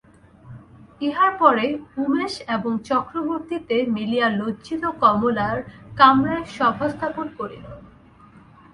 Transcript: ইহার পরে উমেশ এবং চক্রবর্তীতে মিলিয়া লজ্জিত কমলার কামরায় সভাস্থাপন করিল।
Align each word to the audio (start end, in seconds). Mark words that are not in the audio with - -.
ইহার 1.01 1.31
পরে 1.39 1.65
উমেশ 1.97 2.33
এবং 2.47 2.71
চক্রবর্তীতে 2.89 3.75
মিলিয়া 3.95 4.27
লজ্জিত 4.39 4.83
কমলার 5.01 5.57
কামরায় 5.97 6.45
সভাস্থাপন 6.57 7.27
করিল। 7.39 7.65